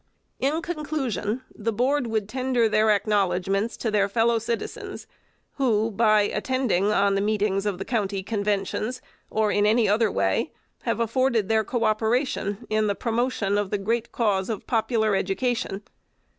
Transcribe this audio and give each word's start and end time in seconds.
In 0.39 0.63
conclusion, 0.63 1.43
the 1.53 1.71
Board 1.71 2.07
would 2.07 2.27
tender 2.27 2.67
their 2.67 2.89
ac 2.89 3.03
knowledgments 3.05 3.77
to 3.77 3.91
their 3.91 4.09
fellow 4.09 4.39
citizens, 4.39 5.05
who, 5.57 5.91
by 5.91 6.21
attending 6.21 6.91
on 6.91 7.13
the 7.13 7.21
meetings 7.21 7.67
of 7.67 7.77
the 7.77 7.85
county 7.85 8.23
conventions, 8.23 8.99
or 9.29 9.51
in 9.51 9.67
any 9.67 9.87
other 9.87 10.11
way, 10.11 10.53
have 10.85 10.99
afforded 10.99 11.49
their 11.49 11.63
co 11.63 11.83
operation 11.83 12.65
in 12.67 12.87
the 12.87 12.95
pro 12.95 13.11
382 13.11 13.27
FIRST 13.29 13.43
ANNUAL 13.43 13.49
REPORT 13.51 13.51
motion 13.51 13.57
of 13.59 13.69
the 13.69 13.77
great 13.77 14.11
cause 14.11 14.49
of 14.49 14.65
popular 14.65 15.15
education. 15.15 15.83